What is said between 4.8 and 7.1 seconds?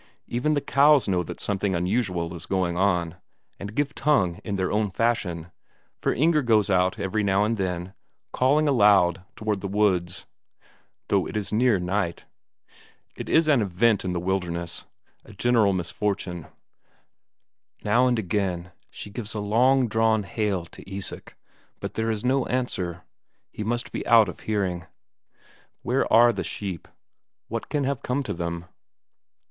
fashion, for Inger goes out